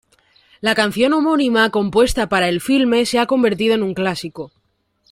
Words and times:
La 0.61 0.73
canción 0.73 1.13
homónima 1.13 1.69
compuesta 1.69 2.27
para 2.27 2.49
el 2.49 2.59
filme 2.59 3.05
se 3.05 3.19
ha 3.19 3.27
convertido 3.27 3.75
en 3.75 3.83
un 3.83 3.93
clásico. 3.93 4.51